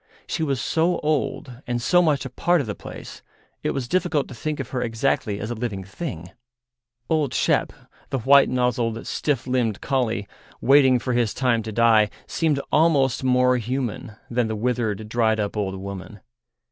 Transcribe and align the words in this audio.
She 0.25 0.41
was 0.41 0.59
so 0.59 0.97
old 1.01 1.61
and 1.67 1.79
so 1.79 2.01
much 2.01 2.25
a 2.25 2.31
part 2.31 2.59
of 2.59 2.65
the 2.65 2.73
place, 2.73 3.21
it 3.61 3.69
was 3.69 3.87
difficult 3.87 4.27
to 4.29 4.33
think 4.33 4.59
of 4.59 4.69
her 4.69 4.81
exactly 4.81 5.39
as 5.39 5.51
a 5.51 5.53
living 5.53 5.83
thing. 5.83 6.31
Old 7.07 7.35
Shep, 7.35 7.71
the 8.09 8.17
white 8.17 8.49
nozzled, 8.49 9.05
stiff 9.05 9.45
limbed 9.45 9.79
collie, 9.79 10.27
waiting 10.59 10.97
for 10.97 11.13
his 11.13 11.35
time 11.35 11.61
to 11.61 11.71
die, 11.71 12.09
seemed 12.25 12.59
almost 12.71 13.23
more 13.23 13.57
human 13.57 14.13
than 14.27 14.47
the 14.47 14.55
withered, 14.55 15.07
dried 15.07 15.39
up 15.39 15.55
old 15.55 15.75
woman. 15.75 16.19